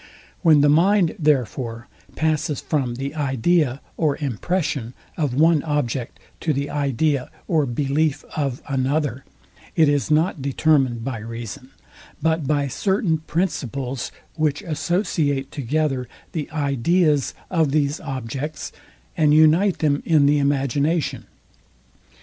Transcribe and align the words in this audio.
When 0.41 0.61
the 0.61 0.67
mind, 0.67 1.15
therefore, 1.19 1.87
passes 2.15 2.59
from 2.59 2.95
the 2.95 3.13
idea 3.13 3.81
or 3.97 4.17
impression 4.17 4.95
of 5.15 5.35
one 5.35 5.61
object 5.61 6.19
to 6.39 6.53
the 6.53 6.71
idea 6.71 7.29
or 7.47 7.67
belief 7.67 8.25
of 8.35 8.63
another, 8.67 9.25
it 9.75 9.87
is 9.87 10.09
not 10.09 10.41
determined 10.41 11.03
by 11.05 11.19
reason, 11.19 11.69
but 12.19 12.47
by 12.47 12.67
certain 12.67 13.19
principles, 13.19 14.11
which 14.33 14.63
associate 14.63 15.51
together 15.51 16.07
the 16.31 16.49
ideas 16.49 17.35
of 17.51 17.69
these 17.69 17.99
objects, 17.99 18.71
and 19.15 19.35
unite 19.35 19.77
them 19.85 20.01
in 20.03 20.25
the 20.25 20.39
imagination. 20.39 21.27